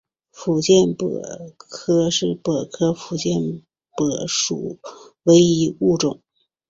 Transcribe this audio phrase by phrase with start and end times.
[0.31, 1.21] 福建柏
[2.09, 3.61] 是柏科福建
[3.95, 4.79] 柏属
[5.21, 6.21] 唯一物种。